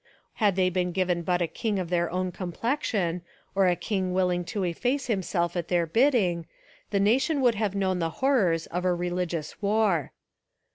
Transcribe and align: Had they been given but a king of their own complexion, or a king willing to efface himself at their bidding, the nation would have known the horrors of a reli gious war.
Had 0.41 0.55
they 0.55 0.71
been 0.71 0.93
given 0.93 1.21
but 1.21 1.43
a 1.43 1.47
king 1.47 1.77
of 1.77 1.91
their 1.91 2.09
own 2.09 2.31
complexion, 2.31 3.21
or 3.53 3.67
a 3.67 3.75
king 3.75 4.13
willing 4.15 4.43
to 4.45 4.63
efface 4.63 5.05
himself 5.05 5.55
at 5.55 5.67
their 5.67 5.85
bidding, 5.85 6.47
the 6.89 6.99
nation 6.99 7.39
would 7.41 7.53
have 7.53 7.75
known 7.75 7.99
the 7.99 8.09
horrors 8.25 8.65
of 8.65 8.83
a 8.83 8.87
reli 8.97 9.27
gious 9.27 9.53
war. 9.61 10.11